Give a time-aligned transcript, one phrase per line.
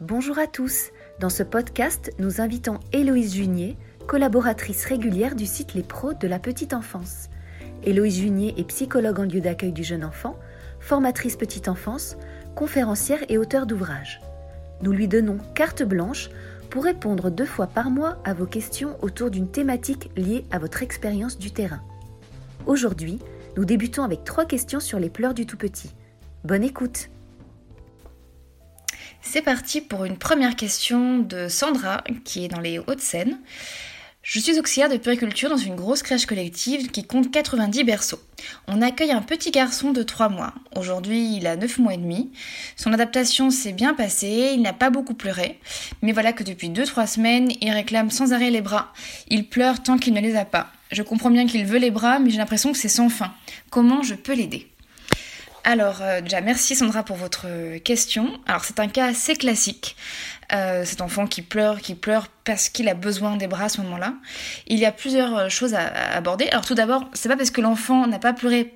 [0.00, 0.92] Bonjour à tous.
[1.18, 6.38] Dans ce podcast, nous invitons Héloïse Junier, collaboratrice régulière du site Les Pros de la
[6.38, 7.28] petite enfance.
[7.82, 10.38] Héloïse Junier est psychologue en lieu d'accueil du jeune enfant,
[10.78, 12.16] formatrice petite enfance,
[12.54, 14.22] conférencière et auteure d'ouvrages.
[14.80, 16.30] Nous lui donnons carte blanche
[16.70, 20.82] pour répondre deux fois par mois à vos questions autour d'une thématique liée à votre
[20.82, 21.82] expérience du terrain.
[22.64, 23.18] Aujourd'hui,
[23.58, 25.90] nous débutons avec trois questions sur les pleurs du tout petit.
[26.42, 27.10] Bonne écoute
[29.22, 33.38] C'est parti pour une première question de Sandra qui est dans les Hauts-de-Seine.
[34.22, 38.20] Je suis auxiliaire de puriculture dans une grosse crèche collective qui compte 90 berceaux.
[38.66, 40.52] On accueille un petit garçon de 3 mois.
[40.76, 42.30] Aujourd'hui, il a 9 mois et demi.
[42.76, 45.60] Son adaptation s'est bien passée, il n'a pas beaucoup pleuré.
[46.02, 48.92] Mais voilà que depuis 2-3 semaines, il réclame sans arrêt les bras.
[49.28, 50.70] Il pleure tant qu'il ne les a pas.
[50.90, 53.32] Je comprends bien qu'il veut les bras, mais j'ai l'impression que c'est sans fin.
[53.70, 54.69] Comment je peux l'aider?
[55.64, 57.46] Alors, euh, déjà, merci Sandra pour votre
[57.78, 58.40] question.
[58.46, 59.96] Alors, c'est un cas assez classique.
[60.52, 63.80] Euh, cet enfant qui pleure, qui pleure parce qu'il a besoin des bras à ce
[63.82, 64.14] moment-là.
[64.66, 66.48] Il y a plusieurs euh, choses à, à aborder.
[66.48, 68.74] Alors, tout d'abord, c'est pas parce que l'enfant n'a pas pleuré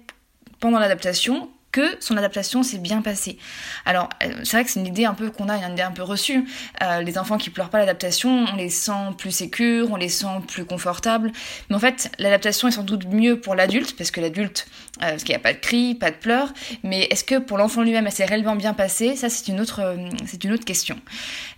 [0.61, 3.36] pendant l'adaptation que son adaptation s'est bien passée.
[3.84, 5.91] Alors, euh, c'est vrai que c'est une idée un peu qu'on a, une idée un
[5.91, 6.44] peu reçue.
[6.84, 10.41] Euh, les enfants qui pleurent pas l'adaptation, on les sent plus sécures, on les sent
[10.47, 11.33] plus confortables.
[11.69, 14.69] Mais en fait, l'adaptation est sans doute mieux pour l'adulte, parce que l'adulte,
[15.02, 16.55] euh, parce qu'il n'y a pas de cris, pas de pleurs.
[16.84, 19.17] Mais est-ce que pour l'enfant lui-même, elle s'est réellement bien passée?
[19.17, 20.97] Ça, c'est une autre, c'est une autre question.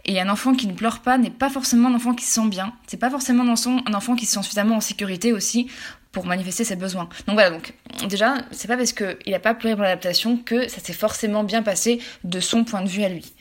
[0.06, 2.48] Et un enfant qui ne pleure pas n'est pas forcément un enfant qui se sent
[2.48, 2.72] bien.
[2.86, 5.68] C'est pas forcément un enfant qui se sent suffisamment en sécurité aussi
[6.16, 7.10] pour manifester ses besoins.
[7.26, 7.74] Donc voilà, donc
[8.08, 11.62] déjà, c'est pas parce qu'il n'a pas pleuré pour l'adaptation que ça s'est forcément bien
[11.62, 13.34] passé de son point de vue à lui.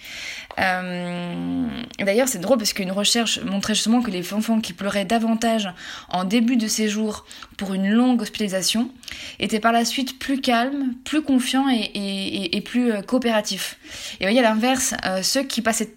[0.59, 1.67] Euh,
[1.99, 5.69] D'ailleurs, c'est drôle parce qu'une recherche montrait justement que les enfants qui pleuraient davantage
[6.09, 8.91] en début de séjour pour une longue hospitalisation
[9.39, 13.77] étaient par la suite plus calmes, plus confiants et, plus euh, coopératifs.
[14.19, 15.93] Et voyez, à l'inverse, euh, ceux qui, passaient,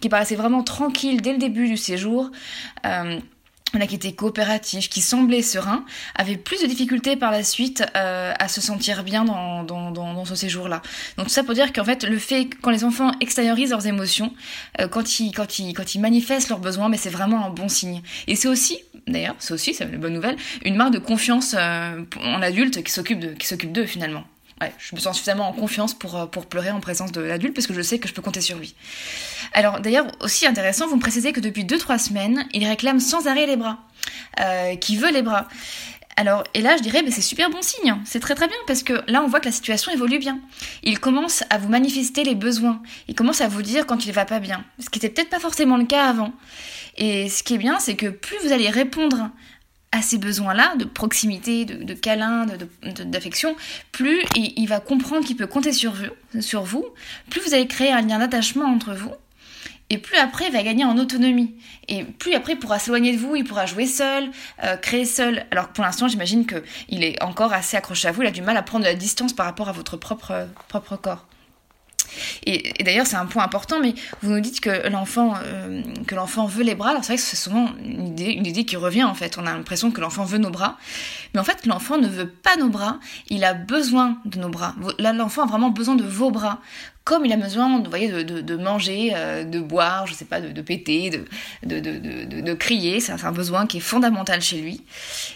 [0.00, 2.32] qui paraissaient vraiment tranquilles dès le début du séjour,
[3.86, 8.48] qui était coopératif, qui semblait serein, avait plus de difficultés par la suite euh, à
[8.48, 10.82] se sentir bien dans, ce séjour-là.
[11.18, 14.32] Donc tout ça pour dire qu'en fait, le fait quand les enfants extériorisent leurs émotions,
[14.80, 18.02] euh, quand, ils, manifestent leurs besoins, mais c'est vraiment un bon signe.
[18.26, 22.02] Et c'est aussi, d'ailleurs, c'est aussi, c'est une bonne nouvelle, une marque de confiance euh,
[22.22, 22.42] en
[22.90, 24.24] s'occupe de, qui s'occupe d'eux finalement.
[24.60, 27.66] Ouais, je me sens suffisamment en confiance pour, pour pleurer en présence de l'adulte parce
[27.66, 28.74] que je sais que je peux compter sur lui.
[29.52, 33.46] Alors d'ailleurs, aussi intéressant, vous me précisez que depuis 2-3 semaines, il réclame sans arrêt
[33.46, 33.78] les bras,
[34.40, 35.46] euh, qui veut les bras?
[36.18, 38.82] Alors, et là, je dirais, mais c'est super bon signe, c'est très très bien, parce
[38.82, 40.40] que là, on voit que la situation évolue bien.
[40.82, 44.24] Il commence à vous manifester les besoins, il commence à vous dire quand il va
[44.24, 46.32] pas bien, ce qui n'était peut-être pas forcément le cas avant.
[46.96, 49.28] Et ce qui est bien, c'est que plus vous allez répondre
[49.96, 52.46] à ces besoins-là, de proximité, de, de câlin,
[53.04, 53.56] d'affection, de,
[53.92, 56.84] plus il, il, va comprendre qu'il peut compter sur vous, sur vous,
[57.30, 59.12] plus vous allez créer un lien d'attachement entre vous,
[59.88, 61.54] et plus après il va gagner en autonomie.
[61.88, 64.30] Et plus après il pourra s'éloigner de vous, il pourra jouer seul,
[64.64, 65.46] euh, créer seul.
[65.50, 68.42] Alors que pour l'instant j'imagine qu'il est encore assez accroché à vous, il a du
[68.42, 71.26] mal à prendre de la distance par rapport à votre propre, propre corps.
[72.44, 76.46] Et, d'ailleurs, c'est un point important, mais vous nous dites que l'enfant euh, que l'enfant
[76.46, 76.90] veut les bras.
[76.90, 79.38] Alors c'est vrai que c'est souvent une idée, une idée qui revient en fait.
[79.38, 80.76] On a l'impression que l'enfant veut nos bras,
[81.34, 82.98] mais en fait l'enfant ne veut pas nos bras.
[83.28, 84.74] Il a besoin de nos bras.
[84.98, 86.60] Là, l'enfant a vraiment besoin de vos bras
[87.06, 90.60] comme il a besoin vous voyez, de, manger, euh, de boire, je sais pas, de,
[90.60, 91.22] péter,
[91.62, 92.98] de, crier.
[92.98, 94.82] C'est un besoin qui est fondamental chez lui.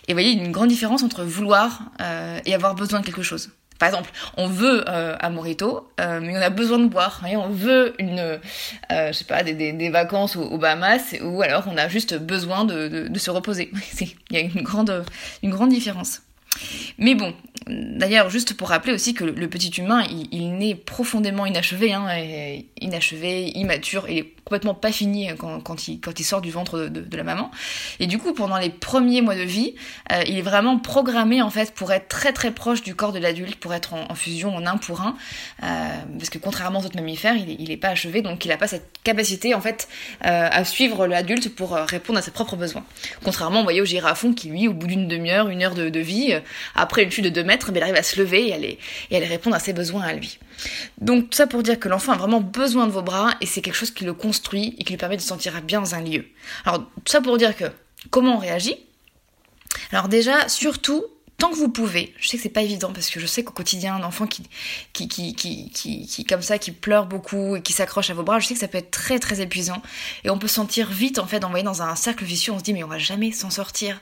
[0.08, 2.98] Et vous voyez, il y a une grande différence entre vouloir euh, et avoir besoin
[2.98, 3.50] de quelque chose.
[3.80, 7.22] Par exemple, on veut euh, un morito, euh, mais on a besoin de boire.
[7.26, 8.38] On veut euh,
[9.42, 13.70] des, vacances aux, Bahamas, ou alors on a juste besoin de, se reposer.
[14.00, 15.02] Il y a une grande,
[15.70, 16.20] différence.
[16.98, 17.32] Mais bon,
[17.68, 22.06] d'ailleurs, juste pour rappeler aussi que le petit humain, il, naît profondément inachevé, hein,
[22.78, 24.06] inachevé, immature,
[24.50, 27.52] complètement pas fini quand, quand, il, quand il sort du ventre de, la maman.
[28.00, 29.76] Et du coup, pendant les premiers mois de vie,
[30.10, 33.20] euh, il est vraiment programmé en fait pour être très très proche du corps de
[33.20, 35.14] l'adulte, pour être en, fusion en un pour un,
[35.62, 35.66] euh,
[36.18, 38.66] parce que contrairement aux autres mammifères, il il est pas achevé, donc il n'a pas
[38.66, 39.86] cette capacité en fait
[40.26, 42.84] euh, à suivre l'adulte pour euh, répondre à ses propres besoins.
[43.22, 46.34] Contrairement, vous voyez, au girafon qui lui, au bout d'une demi-heure, une heure de, vie,
[46.74, 48.78] après une chute de 2 mètres, mais il arrive à se lever et aller,
[49.12, 50.40] et aller répondre à ses besoins à lui.
[51.00, 53.60] Donc tout ça pour dire que l'enfant a vraiment besoin de vos bras et c'est
[53.60, 54.39] quelque chose qui le construit
[54.78, 56.24] et qui lui permet de se sentir bien dans un lieu.
[56.64, 57.64] Alors tout ça pour dire que
[58.10, 58.76] comment on réagit?
[59.92, 61.04] Alors déjà, surtout,
[61.40, 63.52] tant que vous pouvez, je sais que c'est pas évident parce que je sais qu'au
[63.52, 64.44] quotidien, un enfant qui,
[64.92, 68.38] qui, qui, qui, qui, comme ça, qui pleure beaucoup et qui s'accroche à vos bras,
[68.38, 69.82] je sais que ça peut être très très épuisant
[70.22, 72.52] et on peut sentir vite en fait envoyé dans un cercle vicieux.
[72.52, 74.00] On se dit mais on va jamais s'en sortir.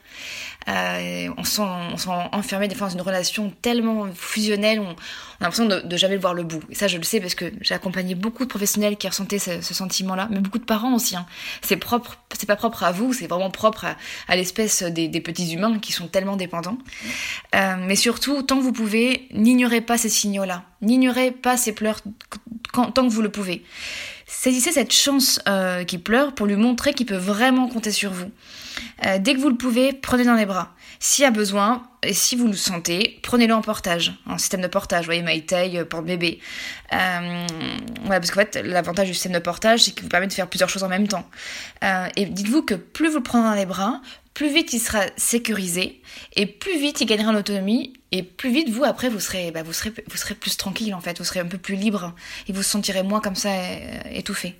[0.67, 4.95] Euh, on sent on sent enfermé des fois dans une relation tellement fusionnelle, on, a
[5.41, 6.63] l'impression de, de, jamais voir le bout.
[6.69, 9.61] Et ça, je le sais parce que j'ai accompagné beaucoup de professionnels qui ressentaient ce,
[9.61, 11.17] sentiment-là, mais beaucoup de parents aussi.
[11.17, 11.27] Hein.
[11.63, 13.87] C'est propre, c'est pas propre à vous, c'est vraiment propre
[14.27, 16.79] à, l'espèce des, petits humains qui sont tellement dépendants.
[17.55, 20.65] Euh, mais surtout, tant que vous pouvez, n'ignorez pas ces signaux-là.
[20.83, 22.01] N'ignorez pas ces pleurs
[22.73, 23.65] tant que vous le pouvez.
[24.31, 28.31] Saisissez cette chance euh, qui pleure pour lui montrer qu'il peut vraiment compter sur vous.
[29.07, 30.75] Euh, dès que vous le pouvez, prenez dans les bras.
[31.01, 34.67] S'il y a besoin, et si vous le sentez, prenez-le en portage, en système de
[34.67, 36.41] portage, vous voyez, MyTail, euh, porte-bébé.
[36.91, 40.69] Parce qu'en fait, l'avantage du système de portage, c'est qu'il vous permet de faire plusieurs
[40.69, 41.29] choses en même temps.
[42.17, 44.01] Et dites-vous que plus vous le prenez dans les bras,
[44.39, 46.01] plus vite il sera sécurisé,
[46.37, 49.65] et plus vite il gagnera en autonomie, et plus vite vous, après, vous serez, bah,
[49.65, 52.15] vous serez, vous serez plus tranquille, en fait, vous serez un peu plus libre,
[52.47, 53.51] et vous sentirez moins comme ça
[54.13, 54.55] étouffé.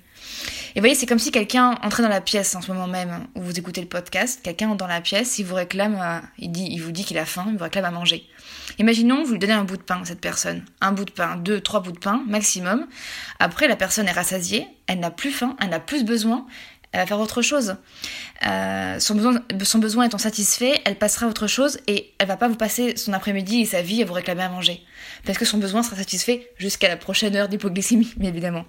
[0.75, 3.25] Et vous voyez, c'est comme si quelqu'un entrait dans la pièce en ce moment même
[3.35, 6.67] où vous écoutez le podcast, quelqu'un dans la pièce, il vous réclame, euh, il, dit,
[6.69, 8.27] il vous dit qu'il a faim, il vous réclame à manger.
[8.77, 11.37] Imaginons, vous lui donnez un bout de pain à cette personne, un bout de pain,
[11.37, 12.85] deux, trois bouts de pain maximum.
[13.39, 16.45] Après, la personne est rassasiée, elle n'a plus faim, elle n'a plus besoin,
[16.91, 17.75] elle va faire autre chose.
[18.47, 22.37] Euh, son, besoin, son besoin étant satisfait, elle passera à autre chose et elle va
[22.37, 24.81] pas vous passer son après-midi et sa vie à vous réclamer à manger.
[25.25, 28.63] Parce que son besoin sera satisfait jusqu'à la prochaine heure d'hypoglycémie, bien évidemment.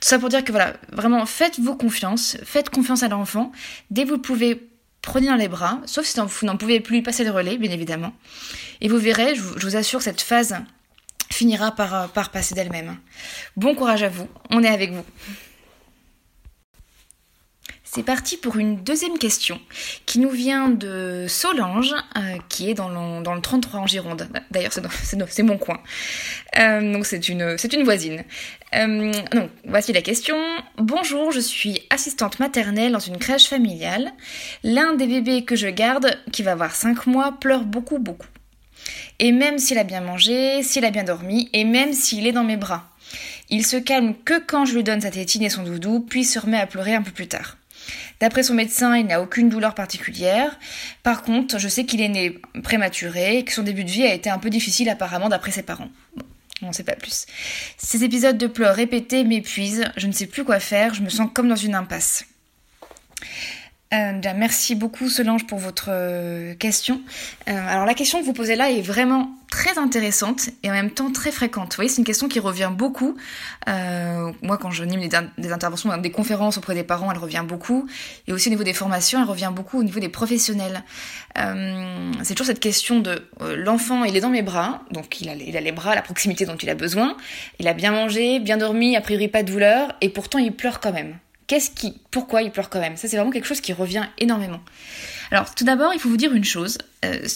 [0.00, 3.52] Tout ça pour dire que voilà, vraiment, faites-vous confiance, faites confiance à l'enfant.
[3.90, 4.68] Dès que vous pouvez,
[5.00, 8.12] prenez dans les bras, sauf si vous n'en pouvez plus, passer le relais, bien évidemment.
[8.82, 10.56] Et vous verrez, je vous, je vous assure, cette phase
[11.30, 12.96] finira par, par passer d'elle-même.
[13.56, 15.04] Bon courage à vous, on est avec vous.
[17.96, 19.58] C'est parti pour une deuxième question
[20.04, 24.28] qui nous vient de Solange, euh, qui est dans le, dans le 33 en Gironde.
[24.50, 24.72] D'ailleurs,
[25.02, 25.80] c'est mon coin.
[26.58, 28.22] Euh, donc c'est une, une voisine.
[28.74, 30.36] Euh, donc voici la question.
[30.76, 34.12] Bonjour, je suis assistante maternelle dans une crèche familiale.
[34.62, 38.28] L'un des bébés que je garde, qui va avoir 5 mois, pleure beaucoup, beaucoup.
[39.20, 42.44] Et même s'il a bien mangé, s'il a bien dormi, et même s'il est dans
[42.44, 42.90] mes bras.
[43.48, 46.38] Il se calme que quand je lui donne sa tétine et son doudou, puis se
[46.38, 47.56] remet à pleurer un peu plus tard.
[48.20, 50.58] D'après son médecin, il n'a aucune douleur particulière.
[51.02, 54.14] Par contre, je sais qu'il est né prématuré et que son début de vie a
[54.14, 55.90] été un peu difficile apparemment d'après ses parents.
[56.16, 56.24] Bon,
[56.62, 57.26] on ne sait pas plus.
[57.76, 61.28] Ces épisodes de pleurs répétés m'épuisent, je ne sais plus quoi faire, je me sens
[61.32, 62.24] comme dans une impasse.
[63.94, 67.00] Euh, merci beaucoup Solange pour votre euh, question.
[67.48, 70.90] Euh, alors la question que vous posez là est vraiment très intéressante et en même
[70.90, 71.70] temps très fréquente.
[71.70, 73.16] Vous voyez, c'est une question qui revient beaucoup.
[73.68, 77.44] Euh, moi, quand je nime des, des, interventions, des conférences auprès des parents, elle revient
[77.46, 77.86] beaucoup.
[78.26, 80.82] Et aussi au niveau des formations, elle revient beaucoup au niveau des professionnels.
[81.38, 85.34] Euh, c'est toujours cette question de l'enfant, il est dans mes bras, donc il a,
[85.34, 87.16] il a les bras la proximité dont il a besoin.
[87.60, 90.80] Il a bien mangé, bien dormi, a priori pas de douleur, et pourtant il pleure
[90.80, 91.16] quand même.
[91.46, 92.96] Qu'est-ce qui, pourquoi il pleure quand même?
[92.96, 94.60] Ça, c'est vraiment quelque chose qui revient énormément.
[95.30, 96.78] Alors, tout d'abord, il faut vous dire une chose.
[97.04, 97.26] Euh,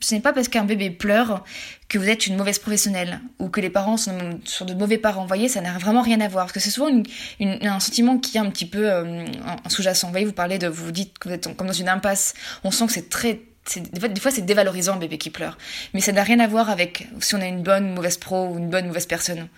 [0.00, 1.42] ce n'est pas parce qu'un bébé pleure
[1.88, 5.22] que vous êtes une mauvaise professionnelle ou que les parents sont, sont de mauvais parents.
[5.22, 6.46] Vous voyez, ça n'a vraiment rien à voir.
[6.46, 7.02] Parce que c'est souvent
[7.40, 9.24] un sentiment qui est un petit peu euh,
[9.68, 10.08] sous-jacent.
[10.08, 12.34] Vous voyez, vous parlez de, vous dites que vous êtes comme dans une impasse.
[12.62, 13.40] On sent que c'est très
[13.74, 15.58] des fois, c'est dévalorisant un bébé qui pleure.
[15.94, 18.48] Mais ça n'a rien à voir avec si on a une bonne ou mauvaise pro
[18.48, 19.48] ou une bonne ou mauvaise personne.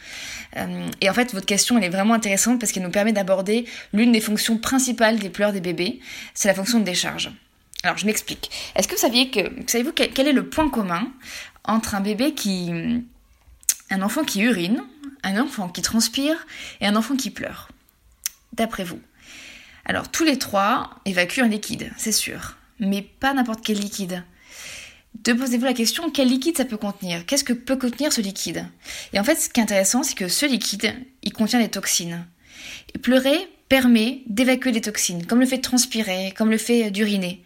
[0.56, 3.66] Euh, et en fait, votre question, elle est vraiment intéressante parce qu'elle nous permet d'aborder
[3.92, 6.00] l'une des fonctions principales des pleurs des bébés,
[6.34, 7.30] c'est la fonction de décharge.
[7.82, 8.50] Alors, je m'explique.
[8.74, 11.12] Est-ce que vous saviez que, savez-vous quel, quel est le point commun
[11.64, 12.72] entre un bébé qui,
[13.90, 14.82] un enfant qui urine,
[15.22, 16.46] un enfant qui transpire
[16.80, 17.68] et un enfant qui pleure?
[18.54, 19.00] D'après vous.
[19.84, 24.22] Alors, tous les trois évacuent un liquide, c'est sûr mais pas n'importe quel liquide.
[25.24, 27.26] De posez-vous la question, quel liquide ça peut contenir?
[27.26, 28.66] Qu'est-ce que peut contenir ce liquide?
[29.12, 32.26] Et en fait, ce qui est intéressant, c'est que ce liquide, il contient des toxines.
[33.02, 37.42] Pleurer permet d'évacuer les toxines, comme le fait de transpirer, comme le fait d'uriner.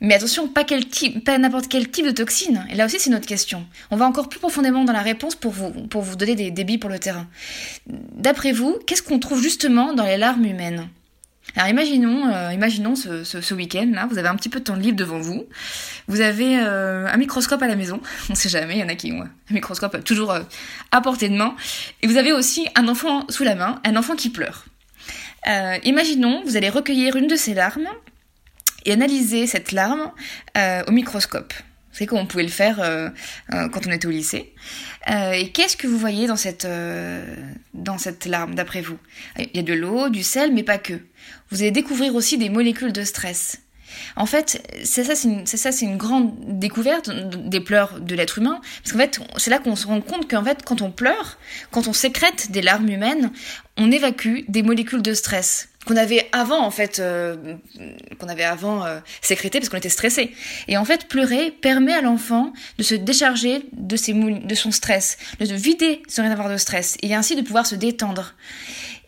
[0.00, 2.66] Mais attention, pas, quel type, pas n'importe quel type de toxine.
[2.70, 3.66] Et là aussi, c'est notre question.
[3.90, 6.78] On va encore plus profondément dans la réponse pour vous, pour vous donner des débits
[6.78, 7.26] pour le terrain.
[7.86, 10.88] D'après vous, qu'est-ce qu'on trouve justement dans les larmes humaines?
[11.56, 14.76] Alors imaginons, euh, imaginons ce, ce, week-end là, vous avez un petit peu de temps
[14.76, 15.46] libre devant vous,
[16.06, 18.94] vous avez euh, un microscope à la maison, on sait jamais, il y en a
[18.94, 20.42] qui ont un microscope toujours euh,
[20.92, 21.56] à portée de main,
[22.02, 24.66] et vous avez aussi un enfant sous la main, un enfant qui pleure.
[25.84, 27.86] Imaginons, vous allez recueillir une de ces larmes
[28.84, 30.10] et analyser cette larme
[30.56, 31.54] au microscope.
[31.96, 33.08] C'est comme on pouvait le faire euh,
[33.54, 34.52] euh, quand on était au lycée.
[35.10, 37.24] Euh, et qu'est-ce que vous voyez dans cette, euh,
[37.72, 38.98] dans cette larme, d'après vous?
[39.38, 40.94] Il y a de l'eau, du sel, mais pas que.
[41.50, 43.60] Vous allez découvrir aussi des molécules de stress.
[44.14, 48.38] En fait, c'est ça, c'est une, ça, c'est une grande découverte des pleurs de l'être
[48.38, 51.38] humain, parce qu'en fait, c'est là qu'on se rend compte qu'en fait, quand on pleure,
[51.70, 53.30] quand on sécrète des larmes humaines,
[53.78, 57.56] on évacue des molécules de stress qu'on avait avant en fait euh,
[58.18, 60.32] qu'on avait avant euh, sécrété parce qu'on était stressé
[60.68, 65.16] et en fait pleurer permet à l'enfant de se décharger de ses de son stress
[65.40, 68.34] de vider sans rien avoir de stress et ainsi de pouvoir se détendre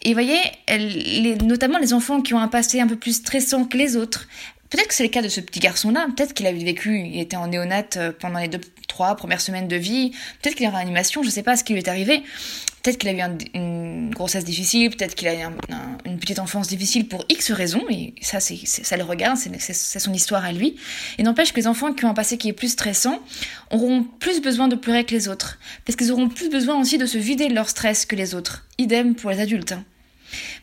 [0.02, 3.64] et vous voyez les, notamment les enfants qui ont un passé un peu plus stressant
[3.64, 4.28] que les autres
[4.70, 6.08] Peut-être que c'est le cas de ce petit garçon-là.
[6.14, 9.66] Peut-être qu'il avait vécu, il était en néonate euh, pendant les deux, trois premières semaines
[9.66, 10.10] de vie.
[10.42, 12.22] Peut-être qu'il est en réanimation, je sais pas ce qui lui est arrivé.
[12.88, 15.46] Peut-être qu'il a eu une grossesse difficile, peut-être qu'il a eu
[16.06, 20.42] une petite enfance difficile pour X raisons, et ça, ça le regarde, c'est, son histoire
[20.42, 20.76] à lui.
[21.18, 23.20] Et n'empêche que les enfants qui ont un passé qui est plus stressant
[23.70, 27.04] auront plus besoin de pleurer que les autres, parce qu'ils auront plus besoin aussi de
[27.04, 28.66] se vider de leur stress que les autres.
[28.78, 29.72] Idem pour les adultes.
[29.72, 29.84] Hein.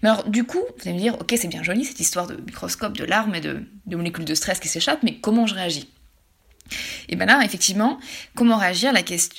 [0.01, 2.37] Mais alors, du coup, vous allez me dire, ok, c'est bien joli cette histoire de
[2.37, 5.91] microscope, de larmes et de, molécules de stress qui s'échappent, mais comment je réagis?
[7.07, 7.99] Et bien là, effectivement,
[8.33, 8.93] comment réagir?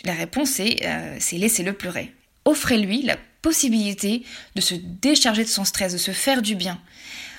[0.05, 2.13] La réponse, c'est euh, laissez-le pleurer.
[2.47, 4.23] Offrez-lui la possibilité
[4.55, 6.81] de se décharger de son stress, de se faire du bien.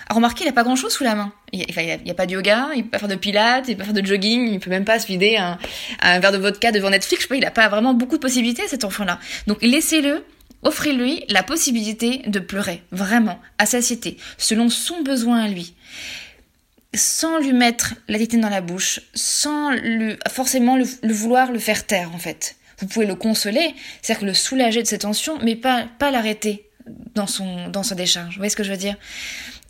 [0.07, 1.33] Alors remarquez, il n'a pas grand-chose sous la main.
[1.51, 3.85] Il n'y a, pas de yoga, il peut pas faire de pilates, il peut pas
[3.85, 5.57] faire de jogging, il peut même pas se vider un,
[6.19, 7.23] verre de vodka devant Netflix.
[7.23, 9.19] Je sais pas, il n'a pas vraiment beaucoup de possibilités, cet enfant-là.
[9.47, 10.23] Donc laissez-le
[10.63, 15.73] Offrez-lui la possibilité de pleurer, vraiment, à satiété, selon son besoin à lui.
[16.93, 19.71] Sans lui mettre la tétine dans la bouche, sans
[20.29, 22.56] forcément le, vouloir le faire taire, en fait.
[22.79, 26.69] Vous pouvez le consoler, c'est-à-dire le soulager de ses tensions, mais pas, pas l'arrêter
[27.15, 28.35] dans son, dans sa décharge.
[28.35, 28.95] Vous voyez ce que je veux dire?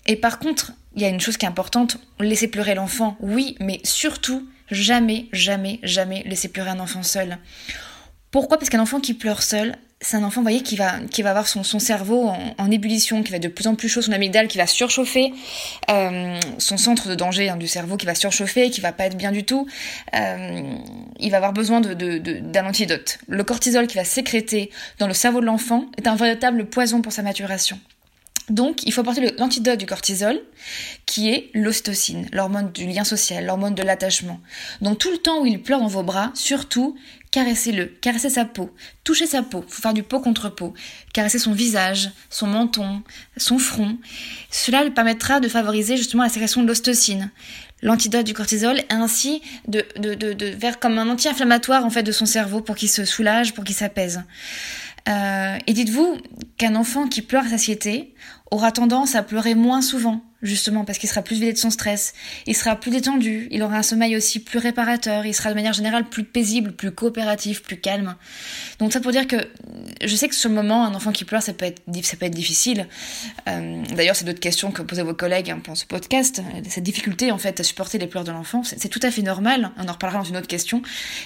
[0.05, 3.55] Et par contre, il y a une chose qui est importante, laisser pleurer l'enfant, oui,
[3.59, 7.37] mais surtout, jamais, jamais, jamais laisser pleurer un enfant seul.
[8.31, 8.57] Pourquoi?
[8.57, 11.31] Parce qu'un enfant qui pleure seul, c'est un enfant, vous voyez, qui va, qui va
[11.31, 14.11] avoir son, son cerveau en, ébullition, qui va être de plus en plus chaud, son
[14.11, 15.33] amygdale qui va surchauffer,
[15.89, 19.17] euh, son centre de danger hein, du cerveau qui va surchauffer, qui va pas être
[19.17, 19.67] bien du tout.
[20.15, 20.75] Euh,
[21.19, 23.17] il va avoir besoin de, de, d'un antidote.
[23.27, 27.11] Le cortisol qui va sécréter dans le cerveau de l'enfant est un véritable poison pour
[27.11, 27.79] sa maturation.
[28.49, 30.41] Donc, il faut apporter l'antidote du cortisol,
[31.05, 34.39] qui est l'ostocine, l'hormone du lien social, l'hormone de l'attachement.
[34.81, 36.95] Donc, tout le temps où il pleure dans vos bras, surtout,
[37.31, 38.73] caressez-le, caressez sa peau,
[39.03, 40.73] touchez sa peau, faut faire du peau contre peau,
[41.13, 43.03] caressez son visage, son menton,
[43.35, 43.97] son front.
[44.49, 47.31] Cela lui permettra de favoriser justement la sécrétion de l'ostocine,
[47.81, 52.03] l'antidote du cortisol, et ainsi de, de, de, de faire comme un anti-inflammatoire en fait
[52.03, 54.23] de son cerveau pour qu'il se soulage, pour qu'il s'apaise.
[55.07, 56.17] Euh, et dites-vous
[56.57, 58.13] qu'un enfant qui pleure à satiété
[58.51, 62.13] aura tendance à pleurer moins souvent justement parce qu'il sera plus vidé de son stress,
[62.45, 65.73] il sera plus détendu, il aura un sommeil aussi plus réparateur, il sera de manière
[65.73, 68.15] générale plus paisible, plus coopératif, plus calme.
[68.79, 69.37] Donc ça pour dire que
[70.03, 72.25] je sais que sur le moment, un enfant qui pleure, ça peut être, ça peut
[72.25, 72.87] être difficile.
[73.47, 76.41] Euh, d'ailleurs, c'est d'autres questions que posaient vos collègues hein, pendant ce podcast.
[76.69, 79.71] Cette difficulté en fait à supporter les pleurs de l'enfant, c'est tout à fait normal.
[79.77, 80.81] On en reparlera dans une autre question.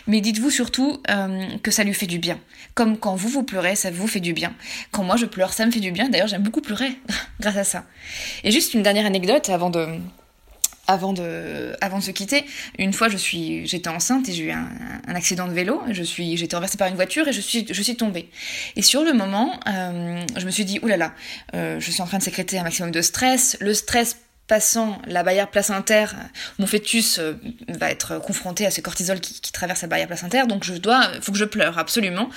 [0.07, 2.39] Mais dites-vous surtout euh, que ça lui fait du bien.
[2.73, 4.53] Comme quand vous vous pleurez, ça vous fait du bien.
[4.91, 6.09] Quand moi je pleure, ça me fait du bien.
[6.09, 6.91] D'ailleurs, j'aime beaucoup pleurer
[7.39, 7.85] grâce à ça.
[8.43, 9.87] Et juste une dernière anecdote avant de,
[10.87, 12.45] avant de, avant de se quitter,
[12.77, 14.69] une fois je suis, j'étais enceinte et j'ai eu un,
[15.07, 15.81] accident de vélo.
[15.91, 18.29] Je suis, j'étais renversée par une voiture et je suis, je suis tombée.
[18.75, 21.13] Et sur le moment, euh, je me suis dit, oulala,
[21.53, 23.57] euh, je suis en train de sécréter un maximum de stress.
[23.59, 24.17] Le stress
[24.51, 26.13] passant la barrière placentaire,
[26.59, 27.35] mon fœtus euh,
[27.69, 31.31] va être confronté à ce cortisol qui, traverse la barrière placentaire, donc je dois, faut
[31.31, 32.29] que je pleure absolument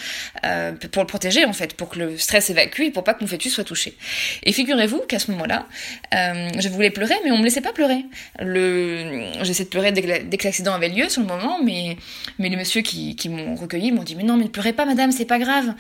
[0.47, 3.27] euh, pour le protéger en fait, pour que le stress évacue, pour pas que mon
[3.27, 3.97] fœtus soit touché.
[4.45, 5.67] Et figurez-vous qu'à ce moment-là,
[6.15, 8.05] euh, je voulais pleurer, mais on me laissait pas pleurer.
[8.39, 11.97] Le, j'essaie de pleurer dès que, l'accident avait lieu sur le moment, mais
[12.39, 14.85] mais les messieurs qui, qui m'ont recueilli m'ont dit mais non mais ne pleurez pas
[14.85, 15.75] madame, c'est pas grave.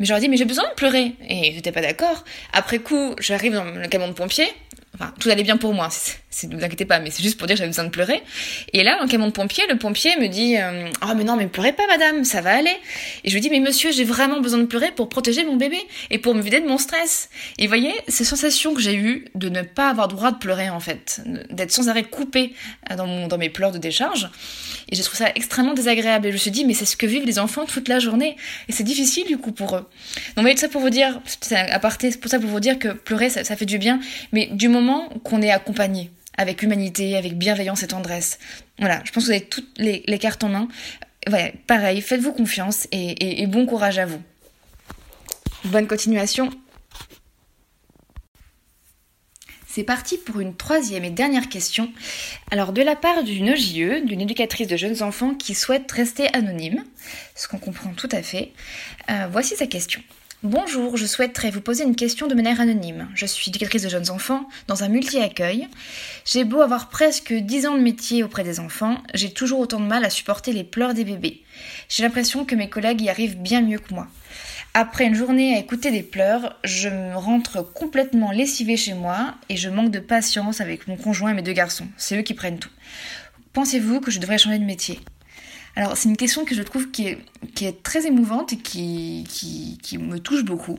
[0.00, 2.24] Mais je leur ai dit mais j'ai besoin de pleurer et j'étais pas d'accord.
[2.52, 4.52] Après coup, j'arrive dans le camion de pompiers
[4.98, 7.46] Enfin, tout allait bien pour moi, c'est, ne vous inquiétez pas, mais c'est juste pour
[7.46, 8.22] dire que j'avais besoin de pleurer.
[8.72, 11.46] Et là, en camion de pompier, le pompier me dit euh, oh, mais non, mais
[11.48, 12.74] pleurez pas, madame, ça va aller.
[13.22, 15.78] Et je lui dis Mais monsieur, j'ai vraiment besoin de pleurer pour protéger mon bébé
[16.10, 17.28] et pour me vider de mon stress.
[17.58, 20.70] Et vous voyez, ces sensations que j'ai eues de ne pas avoir droit de pleurer,
[20.70, 22.54] en fait, d'être sans arrêt coupée
[22.90, 24.30] euh, dans, dans mes pleurs de décharge.
[24.90, 26.26] Et j'ai trouvé ça extrêmement désagréable.
[26.26, 28.36] Et je me suis dit Mais c'est ce que vivent les enfants toute la journée.
[28.70, 29.80] Et c'est difficile, du coup, pour eux.
[29.80, 29.88] Donc,
[30.36, 32.88] vous voyez, tout ça pour vous dire, c'est à pour ça pour vous dire que
[32.88, 34.00] pleurer, ça, ça fait du bien.
[34.32, 34.85] Mais du moment
[35.24, 38.38] qu'on est accompagné avec humanité, avec bienveillance et tendresse.
[38.78, 40.68] Voilà, je pense que vous avez toutes les, cartes en main.
[41.26, 44.22] Voilà, pareil, faites-vous confiance et, bon courage à vous.
[45.64, 46.50] Bonne continuation.
[49.66, 51.92] C'est parti pour une troisième et dernière question.
[52.50, 56.82] Alors de la part d'une EJE, d'une éducatrice de jeunes enfants qui souhaite rester anonyme,
[57.34, 58.52] ce qu'on comprend tout à fait,
[59.10, 60.00] euh, voici sa question.
[60.48, 63.08] Bonjour, je souhaiterais vous poser une question de manière anonyme.
[63.16, 65.66] Je suis éducatrice de jeunes enfants dans un multi-accueil.
[66.24, 69.86] J'ai beau avoir presque 10 ans de métier auprès des enfants, j'ai toujours autant de
[69.86, 71.42] mal à supporter les pleurs des bébés.
[71.88, 74.06] J'ai l'impression que mes collègues y arrivent bien mieux que moi.
[74.72, 79.56] Après une journée à écouter des pleurs, je me rentre complètement lessivée chez moi et
[79.56, 81.88] je manque de patience avec mon conjoint et mes deux garçons.
[81.96, 82.70] C'est eux qui prennent tout.
[83.52, 85.00] Pensez-vous que je devrais changer de métier?
[85.76, 87.18] Alors c'est une question que je trouve qui est,
[87.54, 89.26] qui est très émouvante et qui,
[89.82, 90.78] qui, me touche beaucoup.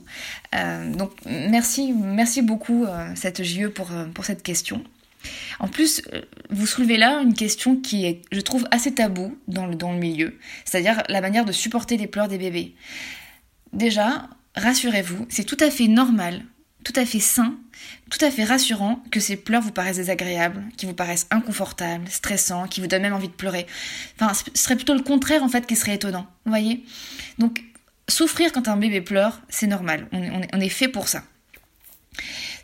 [0.56, 4.84] Euh, donc merci, merci beaucoup euh, cette JE pour, euh, pour cette question.
[5.60, 6.02] En plus,
[6.50, 10.00] vous soulevez là une question qui est, je trouve, assez taboue dans le, dans le
[10.00, 12.76] milieu, c'est-à-dire la manière de supporter les pleurs des bébés.
[13.74, 16.44] Déjà, rassurez-vous, c'est tout à fait normal
[16.88, 17.54] tout à fait sain,
[18.10, 22.66] tout à fait rassurant que ces pleurs vous paraissent désagréables, qui vous paraissent inconfortables, stressants,
[22.68, 23.68] qui vous donnent même envie de pleurer.
[24.18, 26.86] Enfin, ce serait plutôt le contraire en fait qui serait étonnant, vous voyez?
[27.40, 27.62] Donc,
[28.08, 31.24] souffrir quand un bébé pleure, c'est normal, on est fait pour ça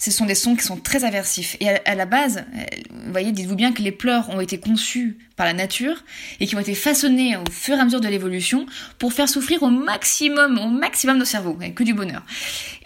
[0.03, 1.55] ce sont des sons qui sont très aversifs.
[1.61, 5.17] Et à, la base, euh, vous voyez, dites-vous bien que les pleurs ont été conçus
[5.37, 6.03] par la nature
[6.41, 8.65] et qui ont été façonnés au fur et à mesure de l'évolution
[8.99, 12.21] pour faire souffrir au maximum, au maximum nos cerveaux, que du bonheur.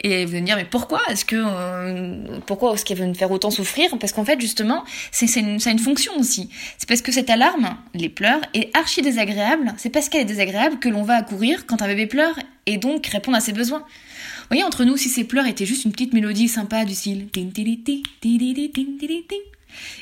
[0.04, 3.32] Et vous allez me dire, mais pourquoi est-ce que, euh, pourquoi est-ce qu'elles veulent faire
[3.32, 3.98] autant souffrir?
[3.98, 6.52] Parce qu'en fait, justement, c'est, une, ça a une fonction aussi.
[6.78, 9.74] C'est parce que cette alarme, les pleurs, est archi désagréable.
[9.78, 13.08] C'est parce qu'elle est désagréable que l'on va accourir quand un bébé pleure et donc
[13.08, 13.84] répondre à ses besoins
[14.50, 17.28] voyez, entre nous, si ces pleurs étaient juste une petite mélodie sympa du style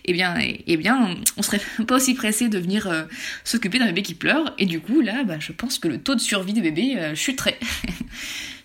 [0.05, 3.03] eh bien, eh bien, on serait pas aussi pressé de venir euh,
[3.43, 4.53] s'occuper d'un bébé qui pleure.
[4.57, 7.15] Et du coup, là, bah, je pense que le taux de survie des bébés euh,
[7.15, 7.59] chuterait.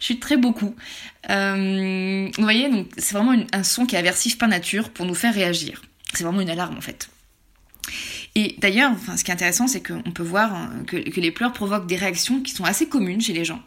[0.01, 0.75] chuterait beaucoup.
[1.29, 5.15] Euh, vous voyez, donc c'est vraiment un son qui est aversif par nature pour nous
[5.15, 5.83] faire réagir.
[6.15, 7.09] C'est vraiment une alarme en fait.
[8.37, 11.53] Et d'ailleurs, enfin, ce qui est intéressant, c'est qu'on peut voir hein, que, les pleurs
[11.53, 13.61] provoquent des réactions qui sont assez communes chez les gens.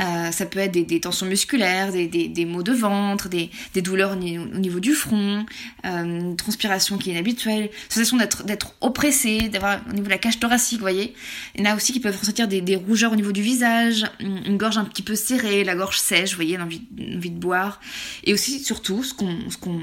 [0.00, 3.50] Euh, ça peut être des, tensions musculaires, des, des, maux de ventre, des,
[3.82, 5.44] douleurs au, niveau du front,
[5.84, 10.40] euh, une transpiration qui est inhabituelle, sensation d'être, oppressé, d'avoir au niveau de la cage
[10.40, 11.14] thoracique, vous voyez.
[11.54, 14.56] Il y en a aussi qui peuvent ressentir des, rougeurs au niveau du visage, une,
[14.56, 17.80] gorge un petit peu serrée, la gorge sèche, vous voyez, l'envie, l'envie de boire.
[18.24, 19.78] Et aussi, surtout, ce qu'on, ce qu'on,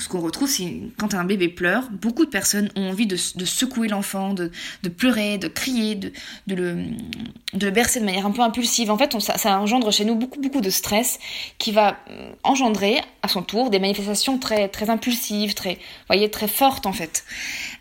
[0.00, 3.44] ce qu'on retrouve, c'est quand un bébé pleure, beaucoup de personnes ont envie de, de
[3.44, 4.50] secouer l'enfant, de,
[4.88, 6.10] pleurer, de crier, de,
[6.48, 8.90] le, bercer de manière un peu impulsive.
[8.90, 11.20] En fait, ça, engendre chez nous beaucoup, beaucoup de stress
[11.58, 16.48] qui va euh, engendrer à son tour des manifestations très, très impulsives, très, voyez, très
[16.48, 17.24] fortes en fait.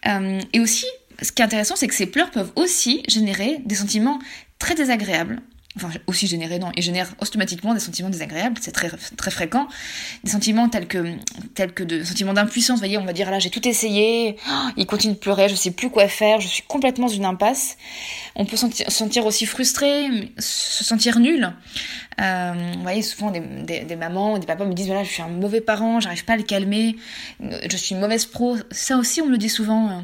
[0.06, 0.86] Euh, et aussi,
[1.21, 4.19] ce qui est intéressant, c'est que ces pleurs peuvent aussi générer des sentiments
[4.60, 5.41] très désagréables
[5.78, 9.68] enfin aussi générer, non, et génère automatiquement des sentiments désagréables, c'est très, très fréquent,
[10.24, 11.16] des sentiments tels que,
[11.56, 14.70] tels que de sentiments d'impuissance, vous voyez, on va dire là j'ai tout essayé, oh,
[14.76, 17.78] il continue de pleurer, je sais plus quoi faire, je suis complètement dans une impasse.
[18.36, 21.54] On peut se sentir aussi frustré, se sentir nul.
[22.20, 23.40] Euh, vous voyez, souvent des,
[23.84, 26.38] des, mamans, des papas me disent voilà, je suis un mauvais parent, j'arrive pas à
[26.38, 26.96] le calmer,
[27.40, 28.58] je suis une mauvaise pro.
[28.72, 30.04] Ça aussi, on me le dit souvent.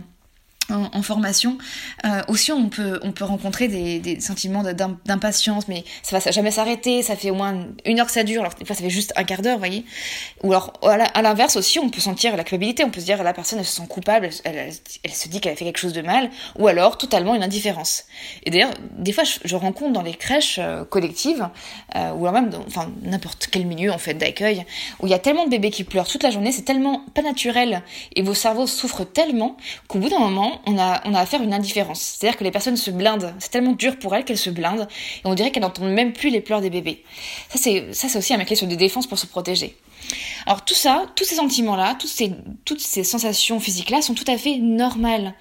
[0.70, 1.58] En, formation.
[2.06, 6.52] Euh, aussi, on peut, on peut rencontrer des, des sentiments d'impatience, mais ça va jamais
[6.52, 8.90] s'arrêter, ça fait au moins une heure que ça dure, alors des fois ça fait
[8.90, 9.86] juste un quart d'heure, vous voyez.
[10.42, 13.34] Ou alors, à l'inverse aussi, on peut sentir la culpabilité, on peut se dire la
[13.34, 14.72] personne elle se sent coupable, elle,
[15.04, 18.06] elle, se dit qu'elle a fait quelque chose de mal, ou alors totalement une indifférence.
[18.46, 21.48] Et d'ailleurs, des fois, je, rencontre dans les crèches euh, collectives,
[21.96, 24.66] euh, ou alors même dans enfin, n'importe quel milieu en fait d'accueil,
[25.02, 27.22] où il y a tellement de bébés qui pleurent toute la journée, c'est tellement pas
[27.22, 27.84] naturel,
[28.16, 31.44] et vos cerveaux souffrent tellement qu'au bout d'un moment, on a, on a affaire à
[31.44, 32.02] une indifférence.
[32.02, 33.34] C'est-à-dire que les personnes se blindent.
[33.40, 34.88] C'est tellement dur pour elles qu'elles se blindent.
[35.24, 37.04] Et on dirait qu'elles n'entendent même plus les pleurs des bébés.
[37.50, 39.76] Ça, c'est, ça, c'est aussi un mécanisme de défense pour se protéger.
[40.46, 42.32] Alors tout ça, tous ces sentiments-là, toutes ces,
[42.66, 45.34] toutes ces sensations physiques-là sont tout à fait normales.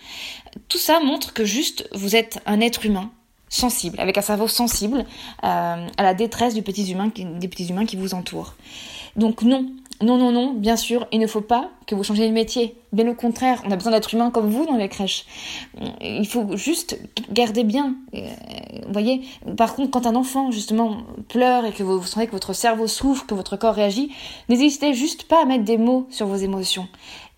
[0.69, 3.11] Tout ça montre que juste vous êtes un être humain
[3.49, 5.05] sensible, avec un cerveau sensible
[5.45, 8.55] euh, à la détresse des petits humains qui vous entourent.
[9.17, 9.67] Donc non,
[10.03, 12.77] non, non, non, bien sûr, il ne faut pas que vous changiez de métier.
[12.93, 15.27] Bien au contraire, on a besoin d'êtres humains comme vous dans les crèches.
[16.01, 16.99] Il faut juste
[17.31, 17.95] garder bien.
[18.15, 18.29] Euh,
[18.85, 19.23] vous voyez
[19.57, 20.99] Par contre, quand un enfant, justement,
[21.29, 24.11] pleure et que vous, sentez que votre cerveau souffre, que votre corps réagit,
[24.49, 26.89] n'hésitez juste pas à mettre des mots sur vos émotions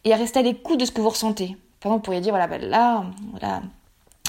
[0.05, 1.57] et à rester à l'écoute de ce que vous ressentez.
[1.81, 3.61] Par exemple, vous pourriez dire, voilà, ben là, voilà,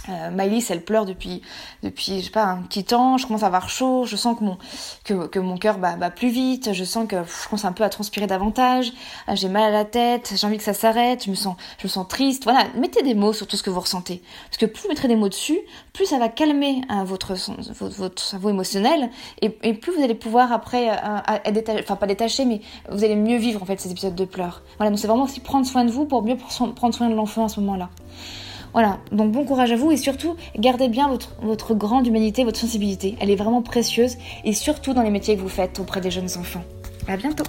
[0.10, 1.42] euh, elle pleure depuis,
[1.84, 3.18] depuis, je sais pas, un petit temps.
[3.18, 4.06] Je commence à avoir chaud.
[4.06, 4.58] Je sens que mon,
[5.04, 6.74] que, que mon cœur bat, plus vite.
[6.74, 8.92] Je sens que je commence un peu à transpirer davantage.
[9.30, 10.34] Euh, j'ai mal à la tête.
[10.36, 11.26] J'ai envie que ça s'arrête.
[11.26, 12.44] Je me sens, je me sens triste.
[12.44, 12.66] Voilà.
[12.76, 14.22] Mettez des mots sur tout ce que vous ressentez.
[14.50, 15.60] Parce que plus vous mettrez des mots dessus,
[15.94, 19.10] plus ça va calmer hein, votre, votre, votre, cerveau émotionnel.
[19.42, 23.16] Et, et, plus vous allez pouvoir après, euh, détacher, enfin pas détacher, mais vous allez
[23.16, 24.62] mieux vivre en fait ces épisodes de pleurs.
[24.78, 24.90] Voilà.
[24.90, 27.50] Donc c'est vraiment aussi prendre soin de vous pour mieux prendre soin de l'enfant à
[27.50, 27.90] ce moment-là.
[28.76, 32.60] Voilà, donc bon courage à vous et surtout gardez bien votre, votre grande humanité, votre
[32.60, 33.16] sensibilité.
[33.22, 36.38] Elle est vraiment précieuse et surtout dans les métiers que vous faites auprès des jeunes
[36.38, 36.66] enfants.
[37.08, 37.46] À bientôt